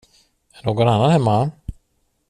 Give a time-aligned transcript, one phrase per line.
[0.51, 1.51] Är någon annan hemma?